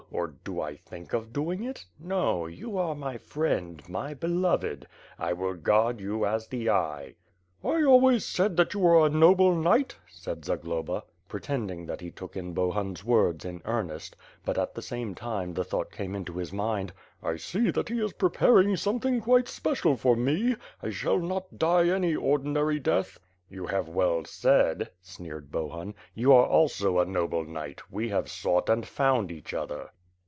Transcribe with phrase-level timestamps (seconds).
[0.13, 1.85] or do I think of doing it?
[1.97, 4.85] No, you are my friend, my beloved.
[5.17, 7.15] I will guard you as the eye."
[7.63, 10.83] "I always said that you were a noble knight," said Zagloba, 31 481 482 WI'^B
[10.87, 11.29] FIRE AND SWORD.
[11.79, 15.91] pretending that he took Bohun's words in earnest; but at the same time the thought
[15.93, 16.91] came into his mind,
[17.23, 20.57] "I see that he is preparing something quite special for me.
[20.83, 23.17] I shall not die any ordinary death."'
[23.49, 28.67] "You have well said," sneered Bohun, "you are also a noble knight, we have sought
[28.69, 29.91] and found each other."